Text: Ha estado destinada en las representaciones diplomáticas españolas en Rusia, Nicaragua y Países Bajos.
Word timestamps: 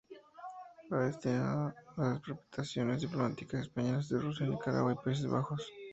Ha 0.89 1.05
estado 1.09 1.09
destinada 1.11 1.75
en 1.93 2.03
las 2.05 2.13
representaciones 2.25 3.01
diplomáticas 3.01 3.61
españolas 3.61 4.11
en 4.11 4.19
Rusia, 4.23 4.47
Nicaragua 4.47 4.93
y 4.93 5.03
Países 5.05 5.27
Bajos. 5.27 5.61